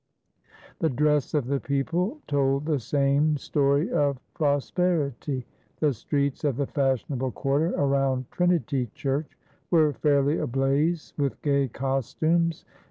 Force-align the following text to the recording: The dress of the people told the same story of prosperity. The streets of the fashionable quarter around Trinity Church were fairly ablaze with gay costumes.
The 0.79 0.89
dress 0.89 1.35
of 1.35 1.45
the 1.45 1.59
people 1.59 2.21
told 2.25 2.65
the 2.65 2.79
same 2.79 3.37
story 3.37 3.91
of 3.91 4.17
prosperity. 4.33 5.45
The 5.79 5.93
streets 5.93 6.43
of 6.43 6.57
the 6.57 6.65
fashionable 6.65 7.33
quarter 7.33 7.69
around 7.75 8.31
Trinity 8.31 8.87
Church 8.95 9.37
were 9.69 9.93
fairly 9.93 10.39
ablaze 10.39 11.13
with 11.17 11.39
gay 11.43 11.67
costumes. 11.67 12.65